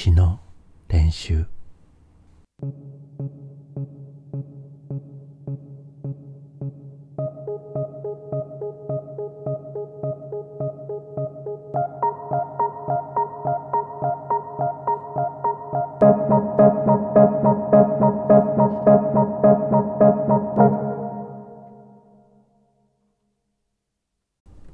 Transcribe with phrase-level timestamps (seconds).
[0.00, 0.38] 詩の
[0.86, 1.44] 練習。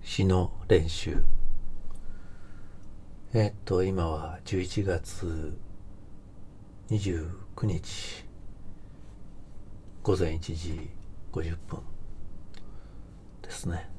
[0.02, 1.24] 詩の練習。
[3.36, 5.58] えっと今は11月
[6.88, 7.26] 29
[7.64, 8.24] 日
[10.04, 10.88] 午前1時
[11.32, 11.80] 50分
[13.42, 13.90] ですね、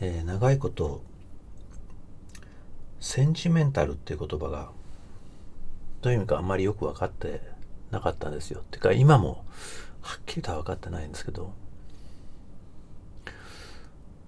[0.00, 1.04] えー、長いこと
[2.98, 4.72] センチメンタルっていう言葉が
[6.02, 7.40] どういう意味かあんまりよく分かって
[7.92, 8.64] なかったんですよ。
[8.72, 9.44] てか今も
[10.00, 11.52] はっきりとは分かってないんですけど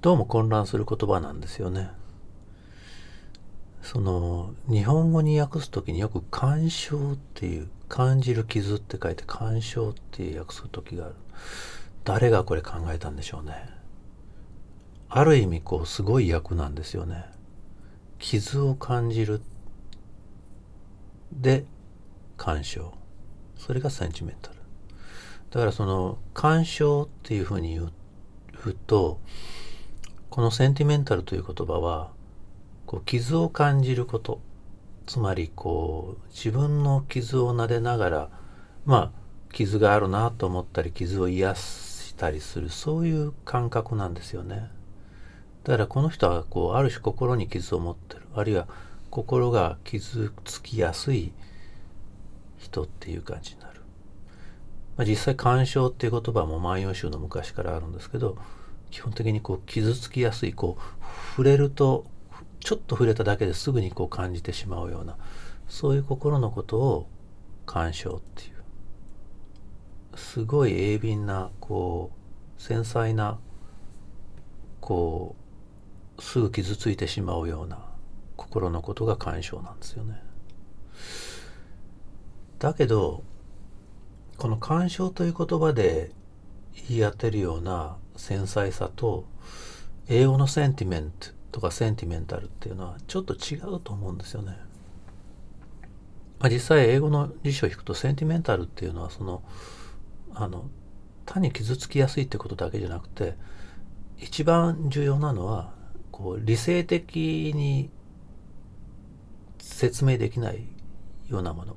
[0.00, 1.90] どうも混乱する言葉なんですよね。
[3.90, 11.14] その日本語に訳す時によく感傷っていう感じる傷って書いて感傷っていう訳す時がある。
[12.04, 13.54] 誰がこれ考えたんでしょうね。
[15.08, 17.24] ある意味こうすごい役なんですよね。
[18.18, 19.40] 傷を感じる
[21.32, 21.64] で
[22.36, 22.82] 感傷
[23.56, 24.56] それがセンチメンタル
[25.50, 27.92] だからその感傷っていうふうに言う
[28.86, 29.18] と
[30.28, 32.17] このセンティメンタルという言葉は
[32.88, 34.40] こう傷を感じること。
[35.06, 38.30] つまりこう自分の傷を撫でながら
[38.84, 44.70] まあ傷があるなと思ったり傷を癒したりするそういう感覚なんですよね。
[45.64, 48.22] だからこの人はこうある種心に傷を持ってる。
[48.34, 48.68] あるいは
[49.10, 51.32] 心が傷つきやすい
[52.58, 53.80] 人っていう感じになる、
[54.96, 58.36] まあ、実際干渉っていう言葉も万葉集の昔からあるんですけど
[58.90, 60.82] 基本的にこう傷つきやすいこう
[61.30, 62.04] 触れると
[62.60, 65.16] ちょっと触れただけですぐにこう感じてしまうような
[65.68, 67.08] そういう心のことを
[67.66, 72.10] 干渉っていうすごい鋭敏なこ
[72.58, 73.38] う繊細な
[74.80, 75.36] こ
[76.18, 77.78] うすぐ傷ついてしまうような
[78.36, 80.20] 心のことが感傷なんですよね。
[82.58, 83.22] だけど
[84.36, 86.10] この感傷という言葉で
[86.88, 89.26] 言い当てるような繊細さと
[90.08, 94.56] 英語の sentiment とか sentimental っていうのはちょっと違うと思うんですよね。
[96.38, 99.42] まあ、実際英語の辞書を引くと sentimental っていうのはその
[100.34, 100.70] あの
[101.26, 103.34] 単に傷つきやすいってことだけじゃなくて
[104.18, 105.72] 一番重要なのは
[106.12, 107.90] こう理性的に
[109.58, 110.64] 説明できない
[111.28, 111.76] ようなもの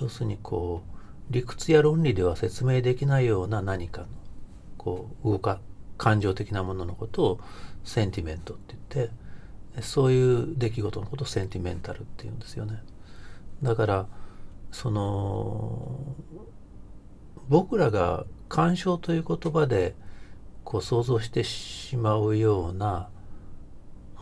[0.00, 4.08] 要するにこう理屈や論理では説明できないような何かの
[4.76, 5.60] こう動か
[6.00, 7.40] 感情的なもののことを
[7.84, 12.82] sentiment って言ってそういう出来事のことをセンティメンタルって言うんですよね。
[13.62, 14.06] だから
[14.72, 16.16] その
[17.50, 19.94] 僕らが干渉という言葉で
[20.64, 23.10] こう想像してしまうような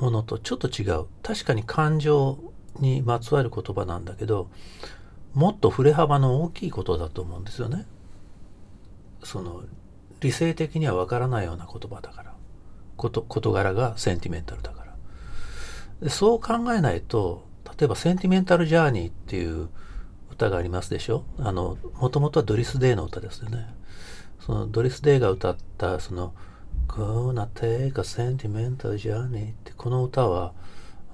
[0.00, 2.38] ものとちょっと違う確かに感情
[2.80, 4.50] にまつわる言葉なんだけど
[5.32, 7.86] もっと振れ幅の大きいことだと思うんですよね。
[9.22, 9.62] その
[10.20, 12.34] 理性的にはわからないような言葉だから。
[12.96, 14.96] こと事柄がセンティメンタルだから。
[16.02, 17.46] でそう考えないと
[17.78, 19.68] 例えば「センティメンタル・ジャーニー」っていう
[20.32, 21.22] 歌がありますでしょ？
[21.38, 23.72] あのもともとはドリス・デイの歌ですよね。
[24.40, 26.34] そのドリス・デイが歌ったその
[26.88, 30.54] 「Gonna take a sentimental journey」ってこの歌は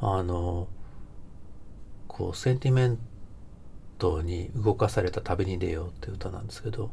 [0.00, 0.68] あの
[2.08, 6.92] こう sentiment に動かされた旅に出ようっていう歌なんですけど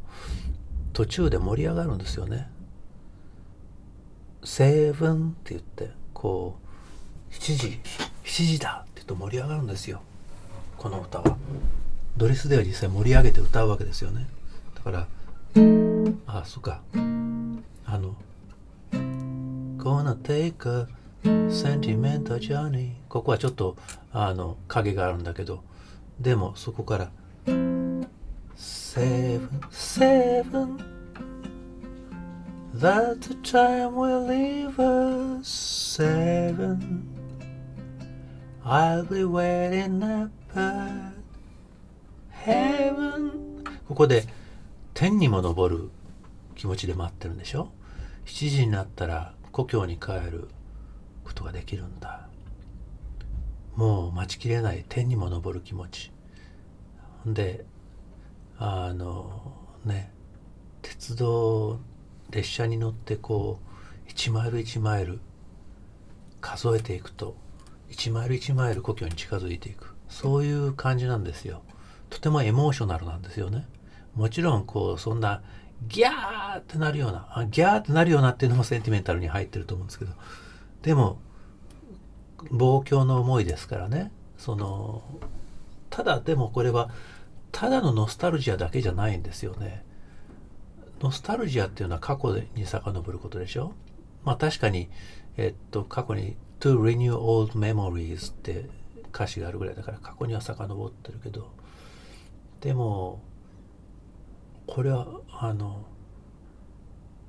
[0.92, 2.48] 途中で盛り上がるんですよね。
[4.44, 6.58] Seven って言ってこ
[7.30, 7.80] う7時
[8.24, 10.02] 7時だって言うと盛り上がるんですよ
[10.76, 11.36] この歌は。
[12.16, 14.26] ドリスでは実際盛り上げて歌うわけですよね。
[14.74, 15.06] だから
[16.26, 18.16] あそっかあの
[18.90, 20.88] Gonna take a
[21.50, 23.76] sentimental journey ここはちょっと
[24.12, 25.62] あの影があるんだけど
[26.20, 27.10] でもそこから
[28.92, 30.76] 「Seven seven.
[32.74, 35.48] That's the time we leave us.
[35.48, 37.02] Seven.
[38.62, 41.14] I'll be waiting up at
[42.44, 43.64] Heaven.
[43.88, 44.26] ここで
[44.92, 45.90] 天にも昇る
[46.54, 47.72] 気持ちで待ってるんでしょ
[48.26, 50.48] ？7時になったら故郷に帰る
[51.24, 52.28] ことができるんだ。
[53.74, 56.12] もう待ちきれない天にも昇る気持ち。
[57.24, 57.64] で
[58.64, 60.12] あのね
[60.82, 61.80] 鉄道
[62.30, 63.58] 列車に乗ってこ
[64.06, 65.18] う1マイル1マイル
[66.40, 67.36] 数えていくと
[67.90, 69.94] 一マイル一マイル故郷に近づいていく。
[70.08, 71.62] そういう感じなんですよ。
[72.08, 73.66] とてもエモーショナルなんですよね。
[74.14, 75.42] もちろんこうそんな
[75.88, 80.12] ギャーってなるようなあギャーってなるようなっていうのもセンティメンタルに入ってると思うんですけど。
[80.82, 81.18] でも
[82.52, 84.12] 望郷の思いですからね。
[84.38, 85.02] その
[85.90, 86.90] ただでもこれは
[87.52, 89.84] ただのノスタルジアだけじゃないんですよね。
[91.00, 93.74] ノスタルジアっていうのは過去に遡ることでしょ？
[94.24, 94.88] まあ確かに
[95.36, 98.68] えっと過去に to renew old memories って
[99.14, 101.50] 歌詞があるぐらいだから過去には遡ってるけど。
[102.60, 103.20] でも
[104.66, 105.84] これはあの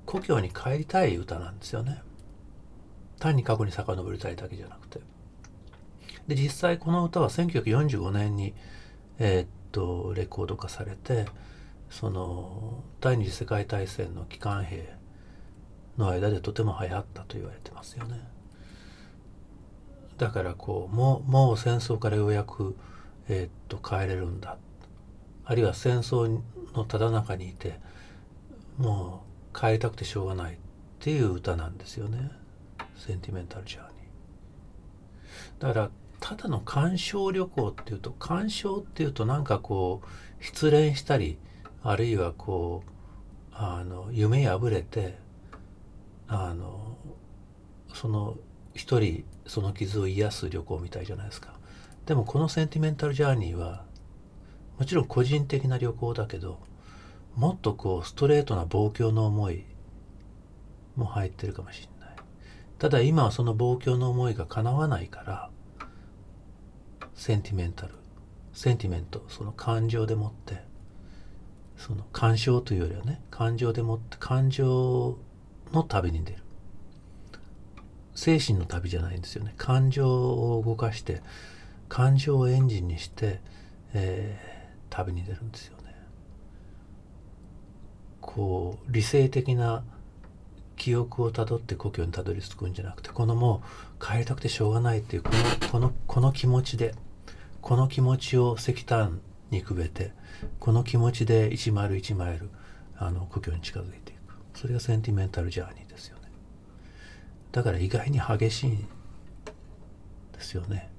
[0.05, 2.01] 故郷に帰りたい歌なんですよね。
[3.19, 4.99] 単に過去に遡りたいだけじゃなくて。
[6.27, 8.53] で実際この歌は1945年に
[9.17, 11.25] え、っとレコード化されて
[11.89, 14.87] その第二次世界大戦の帰還兵
[15.97, 18.21] の間でとても流行ったと言われてますよね。
[20.17, 22.75] だからこうもうもう戦争からようやく、
[23.27, 24.57] えー、っと帰れるんだ。
[25.45, 26.41] あるいは戦争
[26.73, 27.79] のただ中にいて
[28.77, 30.57] もう帰りたくてしょうがないっ
[30.99, 32.31] ていう歌なんですよね。
[32.95, 35.89] センティメンタルジャーニーだから
[36.25, 41.37] ただの鑑賞旅行っていうと鑑賞っていうとなんかこう失恋したり
[41.83, 45.17] あるいはこうあの夢破れて
[46.29, 46.97] あの
[47.93, 48.37] その
[48.73, 51.59] 一人その傷を癒す旅行みたいじゃないですか。
[52.05, 53.83] でもこのセンティメンタルジャーニーは
[54.79, 56.61] もちろん個人的な旅行だけど
[57.35, 59.65] もっとこうストレートな望郷の思い
[60.95, 62.15] も入ってるかもしれない。
[62.79, 65.49] ただ今はその望郷の思いが叶わないから
[67.15, 67.93] sentimental
[68.53, 70.61] sentiment その感情でもって
[71.77, 75.17] その感傷というよりはね感情でもって感情
[75.71, 76.43] の旅に出る。
[78.15, 79.53] 精神の旅じゃないんですよね。
[79.57, 81.21] 感情を動かして
[81.89, 83.41] 感情をエンジンにして、
[83.93, 85.95] えー、旅に出るんですよね。
[88.21, 89.83] こう理性的な
[90.75, 93.63] 記憶をたどって故郷にたどり着くんじゃなくてこのも
[93.99, 96.93] う帰りたくてしょうがないっていうこのこのこの気持ちで
[97.61, 99.21] この気持ちを石炭
[99.51, 100.11] にくべて
[100.59, 102.49] この気持ちで一マイル一マイル
[102.97, 104.35] あの故郷に近づいていく。
[104.55, 106.23] それがセンティメンタルジャーニーですよね。
[107.51, 108.87] だから意外に激しいん
[110.31, 110.89] ですよね。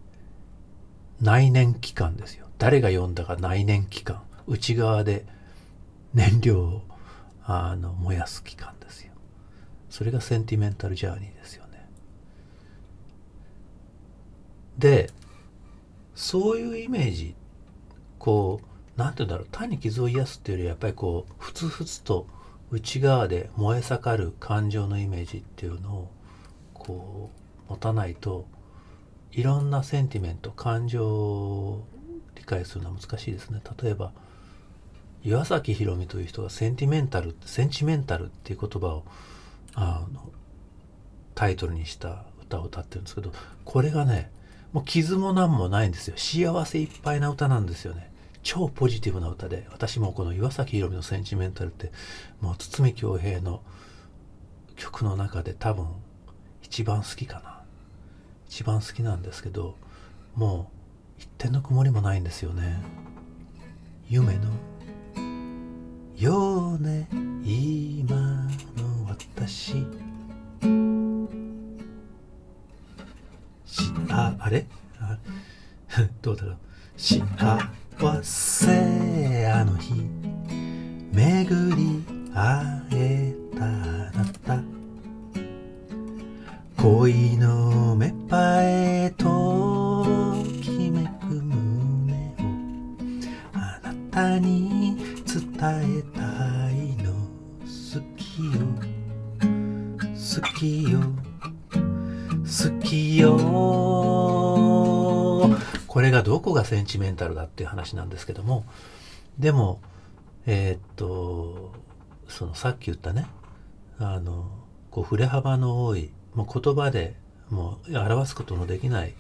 [1.20, 2.46] 内燃機関ですよ。
[2.58, 4.22] 誰が呼んだか内燃機関。
[4.46, 5.24] 内側で
[6.12, 6.82] 燃料を
[7.44, 8.73] あの燃やす機関。
[9.94, 11.88] それがセンティメンタルジャーニーですよね。
[14.76, 15.08] で
[16.16, 17.36] そういうイメージ
[18.18, 22.26] こう何て言うんだろう単に傷を癒すっていうよりやっぱりこうふつふつと
[22.72, 26.10] 内側で燃え盛る感情のイメージっていうのを
[26.72, 27.30] こ
[27.68, 28.48] う持たないと
[29.30, 31.86] いろんな sentiment 感情を
[32.34, 33.62] 理解するのは難しいですね。
[33.80, 34.10] 例えば
[35.22, 39.04] 岩崎宏美という人が sentimental センチメンタルっていう言葉を
[39.74, 40.30] あの
[41.34, 43.32] タイトルにした歌を歌ってるんですけど
[43.64, 44.30] これがね
[44.72, 46.16] もう傷も何もないんですよ。
[46.16, 48.12] 幸せいっぱいな歌なんですよね。
[48.42, 51.92] 超ポジティブな歌で私もこの岩崎宏美のセンチメンタルって
[52.40, 53.62] もう堤恭平の
[54.76, 55.86] 曲の中で多分
[56.62, 57.62] 一番好きかな。
[58.48, 59.76] 一番好きなんですけど
[60.34, 60.70] も
[61.18, 62.82] う一点の曇りもないんですよね。
[64.08, 64.50] 夢の
[66.16, 67.08] ようね
[67.44, 68.33] 今
[69.14, 69.86] の私
[74.10, 74.66] ああれ？
[75.00, 75.18] あ
[76.22, 76.56] どうだろう。
[76.96, 77.24] 幸
[78.22, 79.94] せあの日。
[81.12, 82.04] 巡り
[82.34, 83.68] 会えたあ
[84.12, 84.62] なた。
[86.82, 87.43] 恋の
[105.94, 108.66] これがどこがセンチメンタルだっていう話なんですけども
[109.38, 109.80] でも
[110.44, 111.72] えー、っと
[112.26, 113.28] そのさっき言ったね
[114.00, 114.50] あの
[114.90, 117.14] こう振れ幅の多いもう言葉で
[117.48, 119.14] もう表すことのできない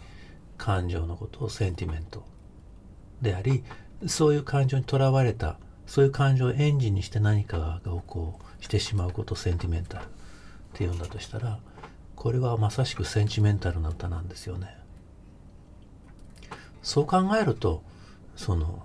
[0.58, 2.24] 感情のことを sentiment
[3.22, 3.62] であり
[4.08, 10.06] そういう感情にとらわれたそういう感情をエンジンにして何かをこうしてしまうことを sentimental っ
[10.72, 11.60] て呼んだとしたら
[12.16, 14.83] これはまさしくセンチメンタルな歌なんですよね。
[16.84, 17.82] そう考えると
[18.36, 18.84] その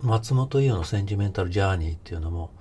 [0.00, 2.52] 松本伊代のセンチメンタルジャーニーっていうのも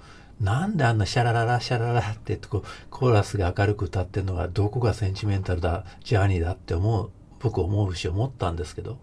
[0.41, 8.97] なんであんなシャラララシャララってこコーラスが明るく歌ってるのがどこがセンチメンタルだジャーニーだって思う僕思うし思ったんですけど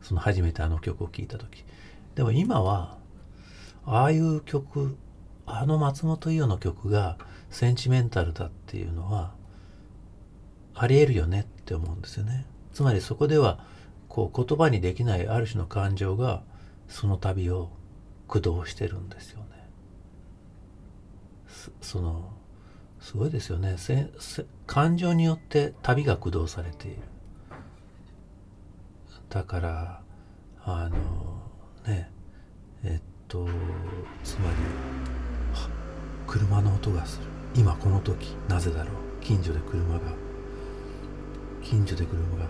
[0.00, 1.64] その初めてあの曲を聴いた時。
[2.14, 2.98] でも今は
[3.84, 4.96] ああいう曲
[5.46, 7.18] あの松本伊代の曲が
[7.50, 9.32] センチメンタルだっていうのは
[10.74, 12.46] ありえるよねって思うんですよね。
[12.72, 13.64] つまりそこでは
[14.10, 16.42] こう言葉にできないある種の感情が
[16.88, 17.70] その旅を
[18.26, 19.44] 駆動してるんですよね。
[21.80, 22.32] その
[23.00, 23.76] すごいですよね。
[24.66, 26.98] 感情によって旅が駆動されている。
[29.28, 30.02] だから
[30.64, 30.98] あの
[31.86, 32.10] ね
[32.82, 33.46] えっと
[34.24, 34.56] つまり
[36.26, 37.26] 車の音がする。
[37.54, 38.94] 今この時なぜだろう。
[39.20, 40.00] 近所で車が
[41.62, 42.46] 近所で車が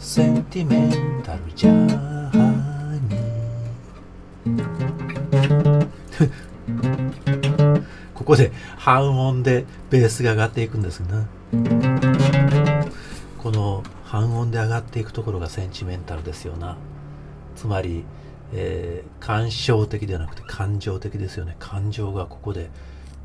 [0.00, 11.26] センティメンタルジャーニーここで半音でベースが上がっていくんですが、
[13.36, 16.78] この半音で上がっていくところがセンチメンタルですよな。
[17.54, 18.04] つまり、
[18.54, 21.56] えー、感傷的ではなくて感情的ですよね。
[21.58, 22.70] 感情がここで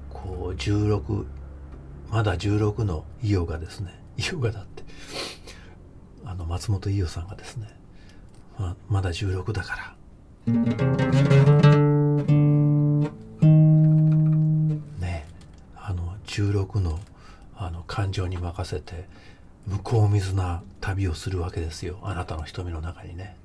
[0.09, 1.25] こう16
[2.11, 3.97] まだ16の伊代がですね。
[4.17, 4.83] 伊代がだって
[6.25, 7.67] あの松本伊代さんがですね
[8.57, 9.95] ままだ16だから。
[14.99, 15.25] ね
[15.75, 16.99] あの16の
[17.55, 19.07] あの感情に任せて
[19.67, 21.99] 向こう水な旅をするわけですよ。
[22.03, 23.35] あなたの瞳の中にね。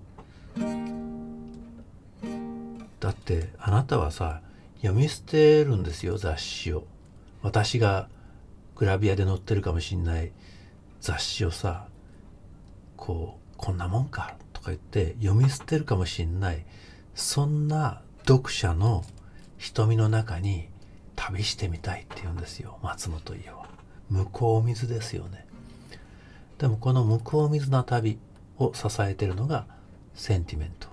[2.98, 4.40] だってあなたはさ
[4.76, 6.84] 読み捨てるんですよ雑誌を。
[7.42, 8.08] 私が
[8.76, 10.32] グラビアで載ってるかもしんない
[11.00, 11.86] 雑誌をさ
[13.00, 16.64] こうこんなもんかとか言って読み捨てるかもしんない
[17.14, 19.04] そんな読者の
[19.58, 20.68] 瞳の中に
[21.16, 22.78] 旅してみたいって言うんですよ。
[22.82, 23.68] 松本伊代は。
[24.08, 25.46] 向こう水ですよね。
[26.58, 28.18] でもこの向こう水な旅
[28.58, 29.66] を支えてるのが
[30.14, 30.88] センティメント。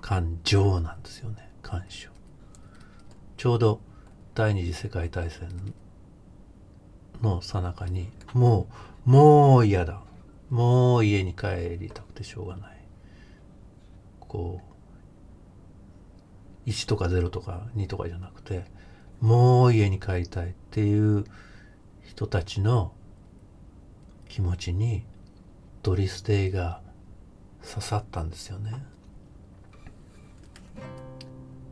[0.00, 1.50] 感情なんですよね。
[1.62, 2.10] 感情
[3.36, 3.80] ちょうど
[4.34, 5.48] 第二次世界大戦
[7.22, 8.68] の最中にも
[9.06, 10.00] うもう嫌だ。
[10.54, 12.76] もう家に帰りたくてしょうがない
[14.20, 14.60] こ
[16.64, 18.64] う1とか0とか2とかじゃなくて
[19.20, 21.24] もう家に帰りたいっていう
[22.04, 22.92] 人たちの
[24.28, 25.04] 気持ちに
[25.82, 26.82] ドリステイが
[27.68, 28.84] 刺さったんですよね。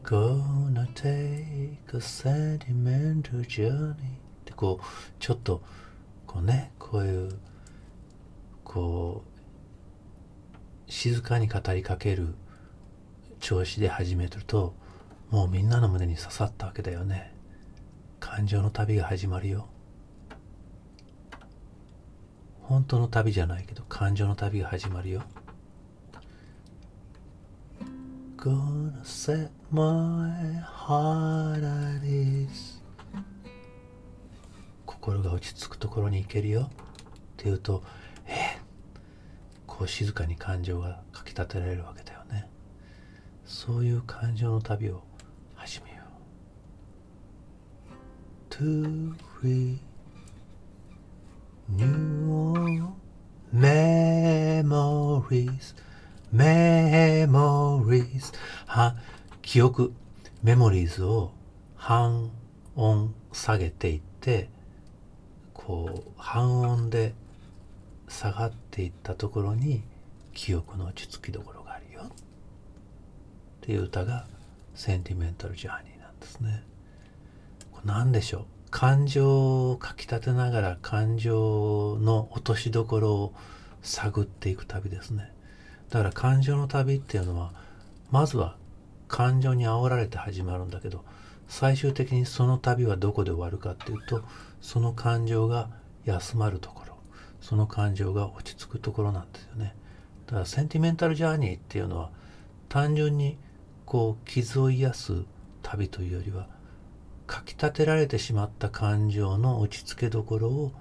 [0.02, 3.96] Gonna take a sentimental journey っ
[4.44, 4.84] てこう
[5.20, 5.62] ちょっと
[6.26, 7.38] こうねこういう
[8.72, 9.22] こ
[10.88, 12.34] う静かに語りかける
[13.38, 14.74] 調子で始めると
[15.30, 17.34] もうみんなの胸に刺さったわけだよね。
[18.18, 19.68] 感情の旅が始まるよ。
[22.62, 25.22] 本当の旅じゃないけど感情の旅が始まるよ。
[28.38, 30.30] Gonna set my
[30.64, 32.80] heart at ease
[34.86, 36.62] 心が落ち着くところに行けるよ。
[36.62, 36.68] っ
[37.36, 37.82] て言うと
[39.82, 42.48] こう静かに感情がかきたてられるわけだよね。
[43.44, 45.02] そういう感情の旅を
[45.56, 45.96] 始めよ
[47.90, 47.94] う。
[48.54, 49.12] To
[49.42, 49.80] read
[51.68, 52.92] new
[53.52, 55.74] memories.
[56.32, 58.32] Memories.
[58.66, 58.94] は
[59.42, 59.92] 記憶
[60.44, 61.32] メモリーズを
[61.74, 62.30] 半
[62.76, 64.48] 音下げていって
[65.52, 67.16] こう半音で
[68.12, 69.82] 下がっていったところに
[70.34, 72.02] 記憶の落ち着きどころがあるよ。
[72.02, 72.06] っ
[73.62, 74.26] ていう歌が
[74.74, 76.62] センティメンタルジャーニーなんですね。
[77.72, 78.44] これ何でしょう。
[78.70, 83.34] 感情をかきたてながら感情の落としどころを
[83.82, 85.32] 探っていく旅ですね。
[85.90, 87.52] だから感情の旅っていうのは
[88.10, 88.56] まずは
[89.08, 91.04] 感情に煽られて始まるんだけど
[91.48, 94.22] 最終的にその旅はどこで終わるかっていうと
[94.62, 95.68] その感情が
[96.04, 96.81] 休まるところ。
[97.42, 99.74] その感情が落ち着くところなんですよね
[100.26, 102.10] だからセンティメンタルジャーニーっていうのは
[102.70, 103.36] 単純に
[103.84, 105.12] こう傷を癒す
[105.62, 106.46] 旅というよりは
[107.26, 110.72] かきたてられてしまった感情の落ち着けどころを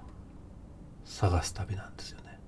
[1.04, 2.38] 探す旅なんですよね。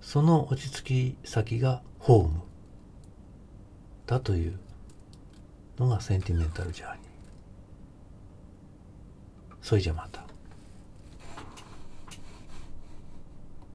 [0.00, 2.40] その落ち着き先がホーム
[4.06, 4.58] だという
[5.78, 7.04] のがセンティメンタルジャーニー。
[9.62, 10.33] それじゃまた。